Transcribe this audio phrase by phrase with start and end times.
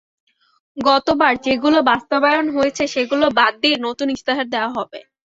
[0.77, 4.99] গতবার যেগুলো বাস্তবায়ন হয়েছে সেগুলো বাদ দিয়ে নতুন ইশতেহার দেওয়া হবে।